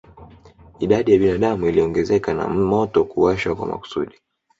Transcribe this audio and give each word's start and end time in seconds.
Idadi 0.79 1.11
ya 1.11 1.17
binadamu 1.19 1.65
iliongezeka 1.67 2.33
na 2.33 2.47
moto 2.47 3.03
kuwashwa 3.05 3.55
kwa 3.55 3.67
makusudi 3.67 4.15